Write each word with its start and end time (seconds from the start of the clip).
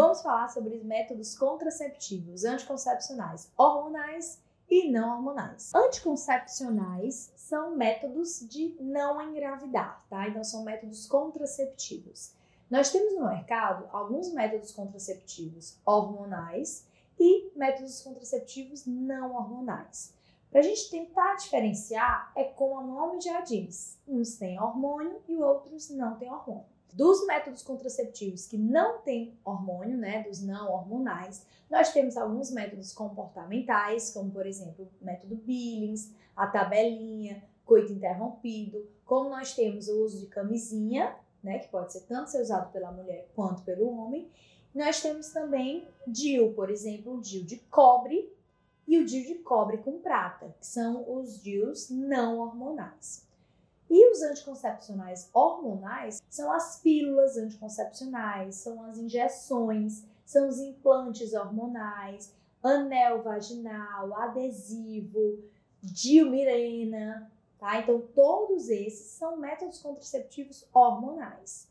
vamos 0.00 0.22
falar 0.22 0.48
sobre 0.48 0.74
os 0.76 0.82
métodos 0.82 1.36
contraceptivos 1.36 2.46
anticoncepcionais 2.46 3.52
hormonais 3.54 4.40
e 4.66 4.90
não 4.90 5.16
hormonais. 5.16 5.74
Anticoncepcionais 5.74 7.30
são 7.36 7.76
métodos 7.76 8.40
de 8.48 8.76
não 8.80 9.20
engravidar, 9.20 10.02
tá? 10.08 10.26
Então 10.26 10.42
são 10.42 10.64
métodos 10.64 11.06
contraceptivos. 11.06 12.32
Nós 12.70 12.90
temos 12.90 13.14
no 13.14 13.28
mercado 13.28 13.90
alguns 13.92 14.32
métodos 14.32 14.72
contraceptivos 14.72 15.78
hormonais 15.84 16.86
e 17.18 17.50
métodos 17.54 18.00
contraceptivos 18.00 18.86
não 18.86 19.34
hormonais. 19.34 20.14
Para 20.50 20.60
a 20.60 20.62
gente 20.62 20.88
tentar 20.88 21.34
diferenciar, 21.34 22.32
é 22.34 22.44
como 22.44 22.76
o 22.76 22.86
nome 22.86 23.20
já 23.20 23.42
diz: 23.42 23.98
uns 24.08 24.36
têm 24.36 24.58
hormônio 24.58 25.20
e 25.28 25.36
outros 25.36 25.90
não 25.90 26.16
têm 26.16 26.30
hormônio. 26.30 26.69
Dos 26.92 27.24
métodos 27.26 27.62
contraceptivos 27.62 28.46
que 28.46 28.58
não 28.58 28.98
têm 28.98 29.38
hormônio, 29.44 29.96
né, 29.96 30.22
dos 30.22 30.42
não 30.42 30.72
hormonais, 30.72 31.46
nós 31.70 31.92
temos 31.92 32.16
alguns 32.16 32.50
métodos 32.50 32.92
comportamentais, 32.92 34.12
como 34.12 34.30
por 34.30 34.44
exemplo 34.44 34.88
o 35.00 35.04
método 35.04 35.36
Billings, 35.36 36.12
a 36.34 36.46
tabelinha, 36.46 37.42
coito 37.64 37.92
interrompido, 37.92 38.84
como 39.04 39.30
nós 39.30 39.54
temos 39.54 39.88
o 39.88 40.04
uso 40.04 40.18
de 40.18 40.26
camisinha, 40.26 41.14
né, 41.42 41.60
que 41.60 41.68
pode 41.68 41.92
ser 41.92 42.00
tanto 42.02 42.30
ser 42.30 42.42
usado 42.42 42.72
pela 42.72 42.90
mulher 42.90 43.28
quanto 43.34 43.62
pelo 43.62 43.88
homem. 43.88 44.28
Nós 44.74 45.00
temos 45.00 45.30
também 45.30 45.86
DIL, 46.06 46.52
por 46.54 46.70
exemplo, 46.70 47.14
o 47.14 47.20
DIL 47.20 47.44
de 47.44 47.58
cobre 47.70 48.32
e 48.86 48.98
o 48.98 49.04
DIL 49.04 49.24
de 49.24 49.34
cobre 49.36 49.78
com 49.78 50.00
prata, 50.00 50.54
que 50.60 50.66
são 50.66 51.04
os 51.16 51.40
DILs 51.40 51.90
não 51.90 52.38
hormonais. 52.38 53.29
E 53.90 54.12
os 54.12 54.22
anticoncepcionais 54.22 55.28
hormonais 55.34 56.22
são 56.30 56.52
as 56.52 56.78
pílulas 56.80 57.36
anticoncepcionais, 57.36 58.54
são 58.54 58.82
as 58.84 58.96
injeções, 58.96 60.04
são 60.24 60.48
os 60.48 60.60
implantes 60.60 61.34
hormonais, 61.34 62.32
anel 62.62 63.22
vaginal, 63.22 64.14
adesivo, 64.14 65.42
diomirena, 65.82 67.30
tá? 67.58 67.80
Então 67.80 68.00
todos 68.14 68.68
esses 68.68 69.10
são 69.12 69.36
métodos 69.36 69.82
contraceptivos 69.82 70.64
hormonais. 70.72 71.69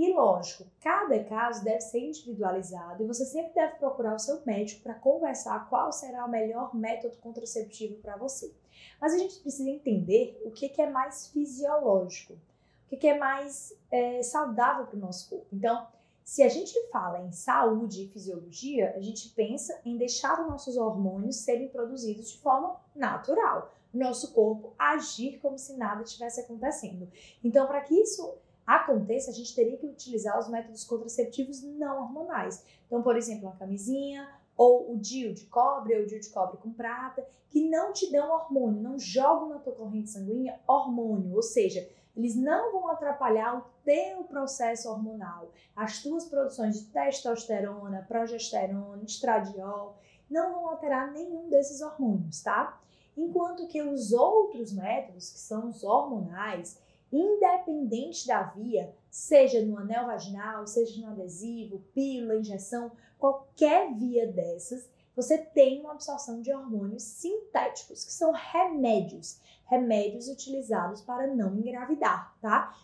E 0.00 0.14
lógico, 0.14 0.64
cada 0.80 1.22
caso 1.24 1.62
deve 1.62 1.82
ser 1.82 1.98
individualizado 1.98 3.02
e 3.02 3.06
você 3.06 3.22
sempre 3.22 3.52
deve 3.52 3.74
procurar 3.74 4.14
o 4.14 4.18
seu 4.18 4.40
médico 4.46 4.82
para 4.82 4.94
conversar 4.94 5.68
qual 5.68 5.92
será 5.92 6.24
o 6.24 6.30
melhor 6.30 6.74
método 6.74 7.18
contraceptivo 7.18 7.96
para 7.96 8.16
você. 8.16 8.50
Mas 8.98 9.12
a 9.12 9.18
gente 9.18 9.38
precisa 9.40 9.68
entender 9.68 10.40
o 10.42 10.50
que, 10.52 10.70
que 10.70 10.80
é 10.80 10.88
mais 10.88 11.26
fisiológico, 11.26 12.32
o 12.32 12.88
que, 12.88 12.96
que 12.96 13.08
é 13.08 13.18
mais 13.18 13.76
é, 13.90 14.22
saudável 14.22 14.86
para 14.86 14.96
o 14.96 15.00
nosso 15.00 15.28
corpo. 15.28 15.46
Então, 15.52 15.86
se 16.24 16.42
a 16.42 16.48
gente 16.48 16.72
fala 16.88 17.20
em 17.20 17.30
saúde 17.30 18.04
e 18.04 18.08
fisiologia, 18.08 18.94
a 18.96 19.00
gente 19.02 19.28
pensa 19.28 19.82
em 19.84 19.98
deixar 19.98 20.40
os 20.40 20.48
nossos 20.48 20.78
hormônios 20.78 21.36
serem 21.36 21.68
produzidos 21.68 22.30
de 22.30 22.38
forma 22.38 22.80
natural. 22.96 23.74
Nosso 23.92 24.32
corpo 24.32 24.72
agir 24.78 25.40
como 25.40 25.58
se 25.58 25.76
nada 25.76 26.02
estivesse 26.02 26.40
acontecendo. 26.40 27.06
Então, 27.44 27.66
para 27.66 27.82
que 27.82 27.94
isso 27.94 28.38
aconteça, 28.76 29.30
a 29.30 29.34
gente 29.34 29.54
teria 29.54 29.76
que 29.76 29.86
utilizar 29.86 30.38
os 30.38 30.48
métodos 30.48 30.84
contraceptivos 30.84 31.62
não 31.62 32.02
hormonais. 32.02 32.64
Então, 32.86 33.02
por 33.02 33.16
exemplo, 33.16 33.48
a 33.48 33.52
camisinha, 33.52 34.28
ou 34.56 34.92
o 34.92 34.96
DIU 34.96 35.34
de 35.34 35.46
cobre, 35.46 35.96
ou 35.96 36.02
o 36.02 36.06
DIU 36.06 36.20
de 36.20 36.28
cobre 36.28 36.58
com 36.58 36.72
prata, 36.72 37.26
que 37.48 37.68
não 37.68 37.92
te 37.92 38.12
dão 38.12 38.30
hormônio, 38.30 38.80
não 38.80 38.98
jogam 38.98 39.48
na 39.48 39.58
tua 39.58 39.72
corrente 39.72 40.10
sanguínea 40.10 40.60
hormônio, 40.68 41.34
ou 41.34 41.42
seja, 41.42 41.88
eles 42.16 42.36
não 42.36 42.72
vão 42.72 42.88
atrapalhar 42.88 43.58
o 43.58 43.64
teu 43.84 44.22
processo 44.24 44.88
hormonal, 44.88 45.50
as 45.74 46.00
tuas 46.02 46.26
produções 46.26 46.78
de 46.78 46.86
testosterona, 46.86 48.04
progesterona, 48.06 49.02
estradiol, 49.02 49.96
não 50.30 50.52
vão 50.52 50.68
alterar 50.68 51.10
nenhum 51.10 51.48
desses 51.48 51.80
hormônios, 51.80 52.40
tá? 52.40 52.80
Enquanto 53.16 53.66
que 53.66 53.82
os 53.82 54.12
outros 54.12 54.72
métodos, 54.72 55.30
que 55.30 55.40
são 55.40 55.68
os 55.68 55.82
hormonais, 55.82 56.78
independente 57.12 58.26
da 58.26 58.42
via, 58.42 58.94
seja 59.10 59.64
no 59.64 59.76
anel 59.76 60.06
vaginal, 60.06 60.66
seja 60.66 61.00
no 61.00 61.08
adesivo, 61.08 61.84
pílula, 61.92 62.36
injeção, 62.36 62.92
qualquer 63.18 63.92
via 63.94 64.26
dessas, 64.26 64.88
você 65.14 65.36
tem 65.36 65.80
uma 65.80 65.92
absorção 65.92 66.40
de 66.40 66.52
hormônios 66.52 67.02
sintéticos, 67.02 68.04
que 68.04 68.12
são 68.12 68.32
remédios, 68.32 69.40
remédios 69.66 70.28
utilizados 70.28 71.02
para 71.02 71.26
não 71.26 71.54
engravidar, 71.56 72.36
tá? 72.40 72.74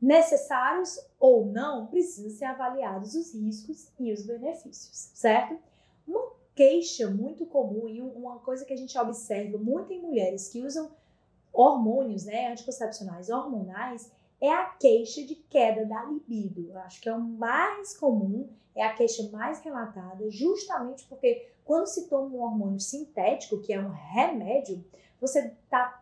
Necessários 0.00 0.98
ou 1.18 1.46
não, 1.46 1.86
precisam 1.86 2.30
ser 2.30 2.44
avaliados 2.44 3.14
os 3.14 3.32
riscos 3.32 3.88
e 3.98 4.12
os 4.12 4.26
benefícios, 4.26 5.10
certo? 5.14 5.58
Uma 6.06 6.32
queixa 6.54 7.08
muito 7.08 7.46
comum 7.46 7.88
e 7.88 8.02
uma 8.02 8.38
coisa 8.40 8.64
que 8.64 8.72
a 8.74 8.76
gente 8.76 8.98
observa 8.98 9.56
muito 9.56 9.92
em 9.92 10.02
mulheres 10.02 10.48
que 10.48 10.62
usam 10.62 10.90
hormônios, 11.54 12.24
né, 12.24 12.50
anticoncepcionais 12.50 13.30
hormonais, 13.30 14.10
é 14.40 14.50
a 14.50 14.64
queixa 14.64 15.22
de 15.24 15.36
queda 15.36 15.86
da 15.86 16.04
libido. 16.04 16.68
Eu 16.70 16.78
acho 16.80 17.00
que 17.00 17.08
é 17.08 17.14
o 17.14 17.20
mais 17.20 17.96
comum, 17.96 18.48
é 18.74 18.84
a 18.84 18.92
queixa 18.92 19.30
mais 19.30 19.60
relatada, 19.60 20.28
justamente 20.30 21.06
porque 21.06 21.48
quando 21.64 21.86
se 21.86 22.08
toma 22.08 22.34
um 22.34 22.42
hormônio 22.42 22.80
sintético, 22.80 23.60
que 23.60 23.72
é 23.72 23.80
um 23.80 23.90
remédio, 23.90 24.84
você 25.20 25.38
está 25.40 25.98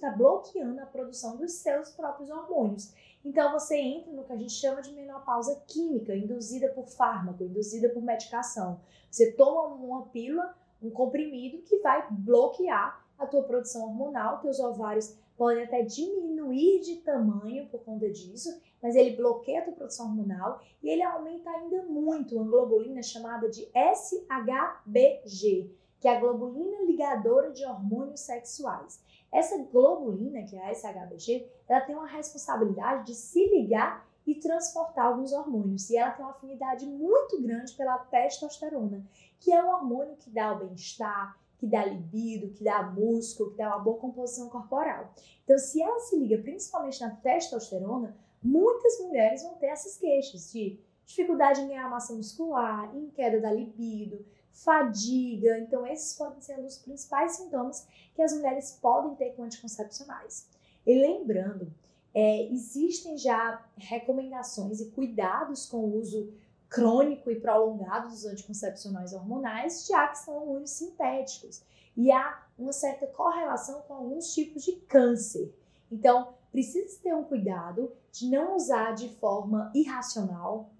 tá 0.00 0.10
bloqueando 0.10 0.80
a 0.80 0.86
produção 0.86 1.36
dos 1.36 1.52
seus 1.52 1.90
próprios 1.90 2.28
hormônios. 2.28 2.92
Então 3.24 3.50
você 3.52 3.76
entra 3.76 4.12
no 4.12 4.24
que 4.24 4.32
a 4.32 4.36
gente 4.36 4.52
chama 4.52 4.82
de 4.82 4.92
menopausa 4.92 5.60
química, 5.66 6.14
induzida 6.14 6.68
por 6.68 6.86
fármaco, 6.86 7.42
induzida 7.42 7.88
por 7.88 8.02
medicação. 8.02 8.80
Você 9.10 9.32
toma 9.32 9.74
uma 9.74 10.02
pílula, 10.06 10.54
um 10.82 10.90
comprimido 10.90 11.62
que 11.62 11.78
vai 11.78 12.06
bloquear 12.10 13.05
a 13.18 13.26
tua 13.26 13.42
produção 13.42 13.84
hormonal, 13.84 14.40
teus 14.40 14.60
ovários 14.60 15.16
podem 15.36 15.64
até 15.64 15.82
diminuir 15.82 16.80
de 16.80 16.96
tamanho 16.96 17.66
por 17.68 17.80
conta 17.84 18.10
disso, 18.10 18.60
mas 18.82 18.94
ele 18.96 19.16
bloqueia 19.16 19.60
a 19.60 19.64
tua 19.64 19.74
produção 19.74 20.06
hormonal 20.06 20.60
e 20.82 20.88
ele 20.88 21.02
aumenta 21.02 21.50
ainda 21.50 21.82
muito 21.82 22.38
a 22.38 22.42
globulina 22.42 23.02
chamada 23.02 23.48
de 23.48 23.68
SHBG, 23.74 25.70
que 26.00 26.08
é 26.08 26.16
a 26.16 26.20
globulina 26.20 26.82
ligadora 26.84 27.50
de 27.50 27.64
hormônios 27.64 28.20
sexuais. 28.20 29.02
Essa 29.32 29.58
globulina, 29.58 30.42
que 30.44 30.56
é 30.56 30.70
a 30.70 30.74
SHBG, 30.74 31.46
ela 31.68 31.80
tem 31.80 31.94
uma 31.94 32.06
responsabilidade 32.06 33.06
de 33.06 33.14
se 33.14 33.46
ligar 33.48 34.06
e 34.26 34.34
transportar 34.34 35.06
alguns 35.06 35.32
hormônios. 35.32 35.88
E 35.90 35.96
ela 35.96 36.10
tem 36.10 36.24
uma 36.24 36.32
afinidade 36.32 36.86
muito 36.86 37.40
grande 37.40 37.74
pela 37.74 37.98
testosterona, 37.98 39.04
que 39.38 39.52
é 39.52 39.62
o 39.62 39.68
hormônio 39.68 40.16
que 40.16 40.30
dá 40.30 40.52
o 40.52 40.58
bem-estar, 40.58 41.38
que 41.66 41.72
dá 41.72 41.84
libido, 41.84 42.52
que 42.52 42.62
dá 42.62 42.82
músculo, 42.82 43.50
que 43.50 43.56
dá 43.56 43.68
uma 43.68 43.80
boa 43.80 43.98
composição 43.98 44.48
corporal. 44.48 45.12
Então, 45.44 45.58
se 45.58 45.82
ela 45.82 45.98
se 46.00 46.16
liga 46.16 46.38
principalmente 46.38 47.00
na 47.00 47.10
testosterona, 47.10 48.16
muitas 48.42 49.00
mulheres 49.00 49.42
vão 49.42 49.54
ter 49.54 49.66
essas 49.66 49.96
queixas 49.96 50.52
de 50.52 50.78
dificuldade 51.04 51.60
em 51.60 51.68
ganhar 51.68 51.90
massa 51.90 52.14
muscular, 52.14 52.94
em 52.96 53.10
queda 53.10 53.40
da 53.40 53.52
libido, 53.52 54.24
fadiga. 54.52 55.58
Então, 55.58 55.86
esses 55.86 56.16
podem 56.16 56.40
ser 56.40 56.58
os 56.60 56.78
principais 56.78 57.32
sintomas 57.32 57.86
que 58.14 58.22
as 58.22 58.32
mulheres 58.32 58.78
podem 58.80 59.14
ter 59.16 59.34
com 59.34 59.42
anticoncepcionais. 59.42 60.48
E 60.86 60.94
lembrando, 60.94 61.72
é, 62.14 62.44
existem 62.52 63.18
já 63.18 63.64
recomendações 63.76 64.80
e 64.80 64.90
cuidados 64.90 65.66
com 65.66 65.78
o 65.78 65.98
uso 65.98 66.32
crônico 66.68 67.30
e 67.30 67.40
prolongado 67.40 68.08
dos 68.08 68.24
anticoncepcionais 68.24 69.12
hormonais, 69.12 69.86
já 69.86 70.08
que 70.08 70.18
são 70.18 70.34
hormônios 70.36 70.70
sintéticos. 70.70 71.62
E 71.96 72.10
há 72.10 72.42
uma 72.58 72.72
certa 72.72 73.06
correlação 73.06 73.82
com 73.82 73.94
alguns 73.94 74.34
tipos 74.34 74.64
de 74.64 74.72
câncer. 74.72 75.54
Então, 75.90 76.34
precisa 76.50 76.98
ter 77.02 77.14
um 77.14 77.24
cuidado 77.24 77.92
de 78.12 78.28
não 78.28 78.56
usar 78.56 78.92
de 78.92 79.08
forma 79.16 79.70
irracional. 79.74 80.70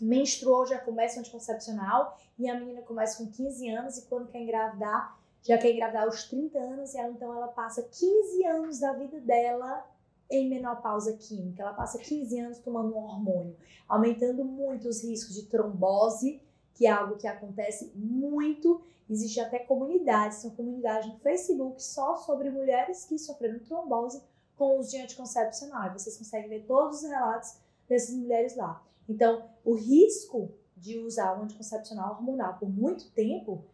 Menstruou, 0.00 0.66
já 0.66 0.78
começa 0.78 1.16
o 1.16 1.20
anticoncepcional 1.20 2.18
e 2.38 2.48
a 2.48 2.58
menina 2.58 2.82
começa 2.82 3.22
com 3.22 3.30
15 3.30 3.68
anos 3.70 3.98
e 3.98 4.02
quando 4.02 4.28
quer 4.28 4.40
engravidar, 4.40 5.18
já 5.42 5.56
quer 5.58 5.72
engravidar 5.72 6.04
aos 6.04 6.24
30 6.24 6.58
anos 6.58 6.94
e 6.94 6.98
ela, 6.98 7.10
então 7.10 7.32
ela 7.32 7.48
passa 7.48 7.82
15 7.82 8.44
anos 8.46 8.80
da 8.80 8.92
vida 8.92 9.20
dela 9.20 9.84
em 10.30 10.48
menopausa 10.48 11.12
química. 11.14 11.62
Ela 11.62 11.74
passa 11.74 11.98
15 11.98 12.40
anos 12.40 12.58
tomando 12.58 12.94
um 12.94 12.98
hormônio, 12.98 13.56
aumentando 13.88 14.44
muito 14.44 14.88
os 14.88 15.02
riscos 15.02 15.34
de 15.34 15.46
trombose, 15.46 16.40
que 16.74 16.86
é 16.86 16.90
algo 16.90 17.16
que 17.16 17.26
acontece 17.26 17.92
muito. 17.94 18.80
Existe 19.08 19.38
até 19.40 19.58
comunidades, 19.58 20.38
são 20.38 20.50
comunidades 20.50 21.08
no 21.08 21.18
Facebook 21.18 21.82
só 21.82 22.16
sobre 22.16 22.50
mulheres 22.50 23.04
que 23.04 23.18
sofreram 23.18 23.58
trombose 23.58 24.22
com 24.56 24.78
uso 24.78 24.90
de 24.90 24.98
anticoncepcional. 24.98 25.92
Vocês 25.92 26.16
conseguem 26.16 26.48
ver 26.48 26.64
todos 26.66 27.02
os 27.02 27.08
relatos 27.08 27.56
dessas 27.88 28.14
mulheres 28.14 28.56
lá. 28.56 28.82
Então, 29.08 29.44
o 29.64 29.74
risco 29.74 30.50
de 30.76 30.98
usar 30.98 31.38
um 31.38 31.44
anticoncepcional 31.44 32.12
hormonal 32.14 32.54
por 32.58 32.68
muito 32.68 33.10
tempo 33.10 33.64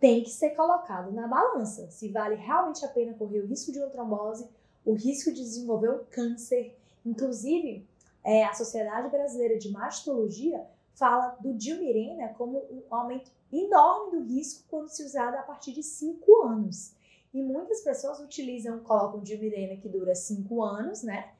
tem 0.00 0.22
que 0.22 0.30
ser 0.30 0.50
colocado 0.50 1.10
na 1.10 1.26
balança. 1.26 1.90
Se 1.90 2.08
vale 2.08 2.36
realmente 2.36 2.84
a 2.84 2.88
pena 2.88 3.14
correr 3.14 3.40
o 3.40 3.46
risco 3.46 3.72
de 3.72 3.80
uma 3.80 3.90
trombose 3.90 4.48
o 4.84 4.94
risco 4.94 5.32
de 5.32 5.40
desenvolver 5.40 5.90
um 5.90 6.04
câncer. 6.10 6.76
Inclusive, 7.04 7.86
é, 8.24 8.44
a 8.44 8.54
Sociedade 8.54 9.08
Brasileira 9.10 9.58
de 9.58 9.70
Mastologia 9.70 10.66
fala 10.94 11.36
do 11.40 11.54
Dilmirena 11.54 12.28
como 12.34 12.58
um 12.58 12.82
aumento 12.90 13.30
enorme 13.52 14.18
do 14.18 14.24
risco 14.24 14.64
quando 14.68 14.88
se 14.88 15.04
usado 15.04 15.36
a 15.36 15.42
partir 15.42 15.72
de 15.72 15.82
5 15.82 16.42
anos. 16.42 16.92
E 17.32 17.42
muitas 17.42 17.80
pessoas 17.82 18.18
utilizam, 18.20 18.80
colocam 18.80 19.20
Dilmirena 19.20 19.80
que 19.80 19.88
dura 19.88 20.14
5 20.14 20.62
anos, 20.62 21.02
né? 21.02 21.32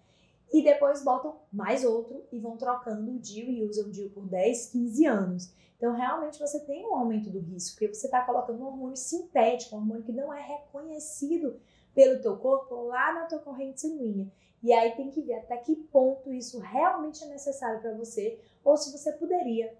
E 0.52 0.62
depois 0.62 1.02
botam 1.02 1.36
mais 1.52 1.84
outro 1.84 2.24
e 2.32 2.38
vão 2.38 2.56
trocando 2.56 3.10
o 3.10 3.18
DIL 3.18 3.50
e 3.50 3.64
usam 3.64 3.86
o 3.86 3.90
DIL 3.90 4.10
por 4.10 4.26
10, 4.26 4.68
15 4.68 5.06
anos. 5.06 5.52
Então, 5.76 5.94
realmente, 5.94 6.38
você 6.38 6.60
tem 6.60 6.86
um 6.86 6.94
aumento 6.94 7.30
do 7.30 7.38
risco, 7.38 7.76
porque 7.76 7.94
você 7.94 8.06
está 8.06 8.22
colocando 8.22 8.62
um 8.62 8.66
hormônio 8.66 8.96
sintético, 8.96 9.76
um 9.76 9.80
hormônio 9.80 10.02
que 10.02 10.12
não 10.12 10.32
é 10.32 10.40
reconhecido 10.40 11.60
pelo 11.98 12.22
teu 12.22 12.36
corpo 12.36 12.86
lá 12.86 13.12
na 13.12 13.24
tua 13.24 13.40
corrente 13.40 13.80
sanguínea. 13.80 14.30
E 14.62 14.72
aí 14.72 14.94
tem 14.94 15.10
que 15.10 15.20
ver 15.20 15.34
até 15.34 15.56
que 15.56 15.74
ponto 15.74 16.32
isso 16.32 16.60
realmente 16.60 17.24
é 17.24 17.26
necessário 17.26 17.80
para 17.80 17.92
você, 17.92 18.38
ou 18.62 18.76
se 18.76 18.96
você 18.96 19.10
poderia 19.10 19.76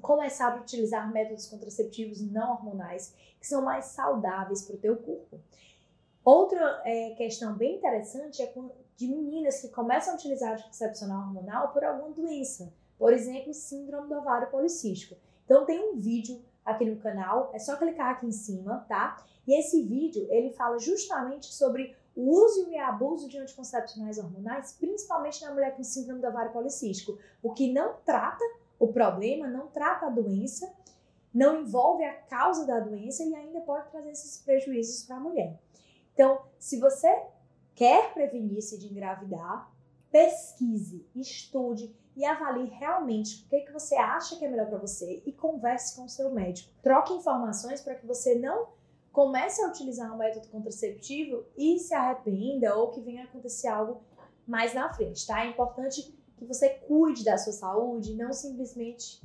começar 0.00 0.52
a 0.52 0.60
utilizar 0.60 1.12
métodos 1.12 1.48
contraceptivos 1.48 2.20
não 2.20 2.52
hormonais 2.52 3.12
que 3.40 3.46
são 3.48 3.60
mais 3.60 3.86
saudáveis 3.86 4.62
para 4.62 4.76
o 4.76 4.78
teu 4.78 4.96
corpo. 4.96 5.40
Outra 6.24 6.80
é, 6.84 7.10
questão 7.16 7.56
bem 7.56 7.78
interessante 7.78 8.40
é 8.40 8.54
de 8.96 9.08
meninas 9.08 9.60
que 9.60 9.68
começam 9.68 10.12
a 10.12 10.16
utilizar 10.16 10.52
anticoncepcional 10.52 11.22
hormonal 11.22 11.72
por 11.72 11.82
alguma 11.82 12.10
doença, 12.10 12.72
por 12.96 13.12
exemplo, 13.12 13.52
síndrome 13.52 14.08
do 14.08 14.14
ovário 14.14 14.48
policístico. 14.48 15.16
Então 15.44 15.66
tem 15.66 15.90
um 15.90 15.98
vídeo 15.98 16.40
aqui 16.64 16.84
no 16.84 16.96
canal, 16.96 17.50
é 17.52 17.58
só 17.58 17.76
clicar 17.76 18.10
aqui 18.10 18.26
em 18.26 18.32
cima, 18.32 18.84
tá? 18.88 19.22
E 19.46 19.58
esse 19.58 19.82
vídeo, 19.82 20.26
ele 20.30 20.52
fala 20.52 20.78
justamente 20.78 21.46
sobre 21.46 21.96
o 22.14 22.30
uso 22.30 22.68
e 22.68 22.78
abuso 22.78 23.28
de 23.28 23.38
anticoncepcionais 23.38 24.18
hormonais, 24.18 24.72
principalmente 24.72 25.42
na 25.42 25.52
mulher 25.52 25.76
com 25.76 25.82
síndrome 25.82 26.20
do 26.20 26.28
ovário 26.28 26.52
policístico, 26.52 27.18
o 27.42 27.52
que 27.52 27.72
não 27.72 27.94
trata 28.04 28.44
o 28.78 28.88
problema, 28.88 29.48
não 29.48 29.68
trata 29.68 30.06
a 30.06 30.10
doença, 30.10 30.72
não 31.32 31.62
envolve 31.62 32.04
a 32.04 32.12
causa 32.12 32.66
da 32.66 32.78
doença 32.80 33.24
e 33.24 33.34
ainda 33.34 33.60
pode 33.60 33.90
trazer 33.90 34.10
esses 34.10 34.38
prejuízos 34.42 35.04
para 35.04 35.16
a 35.16 35.20
mulher. 35.20 35.58
Então, 36.12 36.42
se 36.58 36.78
você 36.78 37.08
quer 37.74 38.12
prevenir-se 38.12 38.78
de 38.78 38.88
engravidar, 38.88 39.71
pesquise, 40.12 41.04
estude 41.16 41.96
e 42.14 42.24
avalie 42.24 42.68
realmente 42.68 43.44
o 43.46 43.48
que, 43.48 43.60
que 43.62 43.72
você 43.72 43.96
acha 43.96 44.36
que 44.36 44.44
é 44.44 44.48
melhor 44.48 44.68
para 44.68 44.78
você 44.78 45.22
e 45.24 45.32
converse 45.32 45.96
com 45.96 46.04
o 46.04 46.08
seu 46.08 46.30
médico. 46.30 46.70
Troque 46.82 47.14
informações 47.14 47.80
para 47.80 47.94
que 47.94 48.06
você 48.06 48.34
não 48.34 48.68
comece 49.10 49.62
a 49.62 49.68
utilizar 49.68 50.12
um 50.14 50.18
método 50.18 50.48
contraceptivo 50.48 51.44
e 51.56 51.78
se 51.78 51.94
arrependa 51.94 52.76
ou 52.76 52.90
que 52.90 53.00
venha 53.00 53.24
acontecer 53.24 53.68
algo 53.68 54.02
mais 54.46 54.74
na 54.74 54.92
frente, 54.92 55.26
tá? 55.26 55.44
É 55.44 55.48
importante 55.48 56.14
que 56.36 56.44
você 56.44 56.68
cuide 56.68 57.24
da 57.24 57.38
sua 57.38 57.52
saúde, 57.52 58.14
não 58.14 58.32
simplesmente 58.32 59.22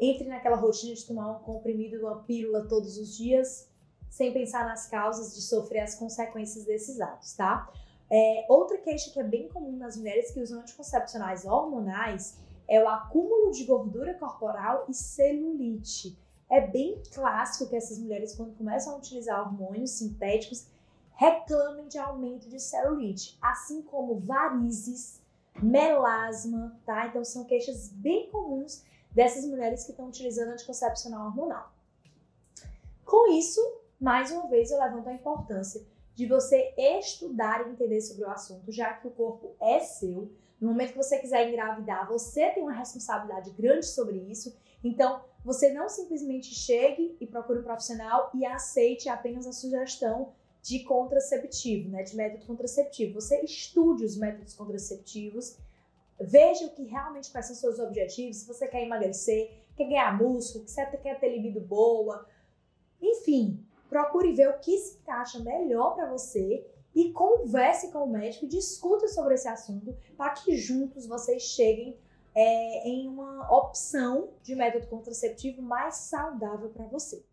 entre 0.00 0.26
naquela 0.26 0.56
rotina 0.56 0.94
de 0.94 1.04
tomar 1.06 1.30
um 1.30 1.40
comprimido, 1.40 2.00
uma 2.00 2.22
pílula 2.22 2.66
todos 2.66 2.96
os 2.96 3.14
dias, 3.14 3.68
sem 4.08 4.32
pensar 4.32 4.64
nas 4.64 4.86
causas 4.86 5.34
de 5.34 5.42
sofrer 5.42 5.80
as 5.80 5.94
consequências 5.94 6.64
desses 6.64 7.00
atos, 7.00 7.34
tá? 7.34 7.70
É, 8.10 8.44
outra 8.48 8.76
queixa 8.78 9.10
que 9.10 9.20
é 9.20 9.24
bem 9.24 9.48
comum 9.48 9.76
nas 9.76 9.96
mulheres 9.96 10.32
que 10.32 10.40
usam 10.40 10.60
anticoncepcionais 10.60 11.44
hormonais 11.44 12.36
é 12.66 12.82
o 12.82 12.88
acúmulo 12.88 13.52
de 13.52 13.64
gordura 13.64 14.14
corporal 14.14 14.84
e 14.88 14.94
celulite. 14.94 16.18
É 16.48 16.60
bem 16.60 17.00
clássico 17.12 17.70
que 17.70 17.76
essas 17.76 17.98
mulheres, 17.98 18.34
quando 18.34 18.56
começam 18.56 18.94
a 18.94 18.96
utilizar 18.96 19.40
hormônios 19.40 19.92
sintéticos, 19.92 20.66
reclamem 21.14 21.86
de 21.86 21.98
aumento 21.98 22.48
de 22.48 22.58
celulite, 22.58 23.38
assim 23.40 23.82
como 23.82 24.18
varizes, 24.18 25.20
melasma, 25.62 26.76
tá? 26.84 27.06
Então 27.06 27.24
são 27.24 27.44
queixas 27.44 27.90
bem 27.90 28.28
comuns 28.30 28.84
dessas 29.12 29.44
mulheres 29.44 29.84
que 29.84 29.92
estão 29.92 30.08
utilizando 30.08 30.52
anticoncepcional 30.52 31.26
hormonal. 31.26 31.72
Com 33.04 33.32
isso, 33.32 33.60
mais 34.00 34.32
uma 34.32 34.48
vez 34.48 34.70
eu 34.70 34.80
levanto 34.80 35.08
a 35.08 35.12
importância 35.12 35.84
de 36.20 36.26
você 36.26 36.74
estudar 36.76 37.66
e 37.66 37.70
entender 37.70 37.98
sobre 38.02 38.24
o 38.24 38.30
assunto, 38.30 38.70
já 38.70 38.92
que 38.92 39.08
o 39.08 39.10
corpo 39.10 39.56
é 39.58 39.80
seu. 39.80 40.30
No 40.60 40.68
momento 40.68 40.90
que 40.90 40.98
você 40.98 41.18
quiser 41.18 41.48
engravidar, 41.48 42.06
você 42.06 42.50
tem 42.50 42.62
uma 42.62 42.74
responsabilidade 42.74 43.50
grande 43.52 43.86
sobre 43.86 44.18
isso. 44.18 44.54
Então, 44.84 45.24
você 45.42 45.72
não 45.72 45.88
simplesmente 45.88 46.54
chegue 46.54 47.16
e 47.18 47.26
procure 47.26 47.60
um 47.60 47.62
profissional 47.62 48.30
e 48.34 48.44
aceite 48.44 49.08
apenas 49.08 49.46
a 49.46 49.52
sugestão 49.52 50.34
de 50.60 50.80
contraceptivo, 50.80 51.88
né, 51.88 52.02
de 52.02 52.14
método 52.14 52.44
contraceptivo. 52.44 53.14
Você 53.14 53.40
estude 53.40 54.04
os 54.04 54.14
métodos 54.14 54.52
contraceptivos, 54.52 55.56
veja 56.20 56.66
o 56.66 56.70
que 56.72 56.82
realmente 56.82 57.30
quais 57.30 57.46
são 57.46 57.56
seus 57.56 57.78
objetivos, 57.78 58.36
se 58.36 58.46
você 58.46 58.68
quer 58.68 58.84
emagrecer, 58.84 59.50
quer 59.74 59.84
ganhar 59.84 60.18
músculo, 60.18 60.68
se 60.68 60.74
você 60.74 60.98
quer 60.98 61.18
ter 61.18 61.30
libido 61.34 61.62
boa, 61.62 62.28
enfim, 63.00 63.64
procure 63.90 64.32
ver 64.32 64.48
o 64.48 64.58
que 64.60 64.78
se 64.78 64.98
encaixa 64.98 65.40
melhor 65.40 65.94
para 65.94 66.08
você 66.08 66.64
e 66.94 67.12
converse 67.12 67.90
com 67.90 68.04
o 68.04 68.10
médico 68.10 68.46
discuta 68.46 69.08
sobre 69.08 69.34
esse 69.34 69.48
assunto 69.48 69.94
para 70.16 70.30
que 70.30 70.56
juntos 70.56 71.06
vocês 71.06 71.42
cheguem 71.42 71.98
é, 72.34 72.88
em 72.88 73.08
uma 73.08 73.52
opção 73.52 74.30
de 74.42 74.54
método 74.54 74.86
contraceptivo 74.86 75.60
mais 75.60 75.96
saudável 75.96 76.70
para 76.70 76.86
você. 76.86 77.24